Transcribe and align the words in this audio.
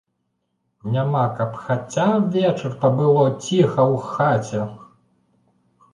Няма, 0.93 1.25
каб 1.41 1.51
хаця 1.67 2.07
вечар 2.37 2.71
пабыло 2.85 3.25
ціха 3.43 3.83
ў 3.93 3.95
хаце. 4.11 4.61